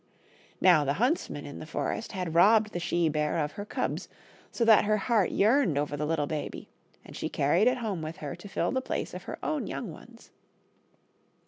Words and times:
Now 0.59 0.83
the 0.83 0.93
huntsmen 0.95 1.45
in 1.45 1.59
the 1.59 1.67
forest 1.67 2.13
had 2.13 2.33
robbec' 2.33 2.73
*he 2.73 2.79
she 2.79 3.07
bear 3.07 3.37
of 3.37 3.51
her 3.51 3.65
cubs, 3.65 4.09
so 4.51 4.65
that 4.65 4.85
her 4.85 4.97
heart 4.97 5.29
yearned 5.29 5.77
over 5.77 5.95
the 5.95 6.07
little 6.07 6.25
baby, 6.25 6.69
and 7.05 7.15
she 7.15 7.29
carried 7.29 7.67
it 7.67 7.77
home 7.77 8.01
with 8.01 8.17
her 8.17 8.35
to 8.35 8.47
fill 8.49 8.71
the 8.71 8.81
place 8.81 9.13
of 9.13 9.25
her 9.25 9.37
own 9.45 9.67
young 9.67 9.91
ones. 9.91 10.31